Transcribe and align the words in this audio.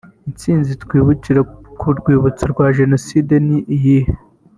Intsinzi 0.29 0.71
twibukira 0.83 1.41
ku 1.79 1.87
rwibutso 1.97 2.43
rwa 2.53 2.67
jenoside 2.77 3.33
ni 3.47 3.57
iyihe 3.75 4.13